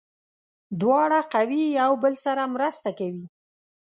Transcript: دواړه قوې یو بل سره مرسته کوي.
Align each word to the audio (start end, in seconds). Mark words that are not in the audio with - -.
دواړه 0.81 1.19
قوې 1.33 1.63
یو 1.79 1.91
بل 2.03 2.13
سره 2.25 2.43
مرسته 2.55 2.89
کوي. 2.99 3.25